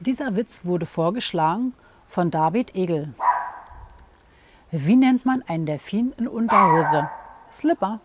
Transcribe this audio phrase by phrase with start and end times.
[0.00, 1.74] Dieser Witz wurde vorgeschlagen
[2.06, 3.14] von David Egel.
[4.70, 7.10] Wie nennt man einen Delfin in Unterhose?
[7.52, 8.00] Slipper.